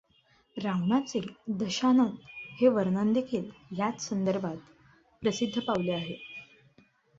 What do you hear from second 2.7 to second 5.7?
वर्णनदेखील ह्याच संदर्भात प्रसिद्ध